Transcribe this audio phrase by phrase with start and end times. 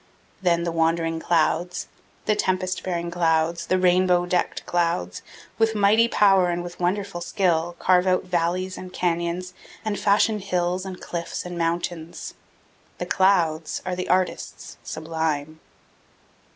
[0.41, 1.87] Then the wandering clouds,
[2.25, 5.21] the tempest bearing clouds, the rainbow decked clouds,
[5.59, 9.53] with mighty power and with wonderful skill, carve out valleys and canyons
[9.85, 12.33] and fashion hills and cliffs and mountains.
[12.97, 15.59] The clouds are the artists sublime.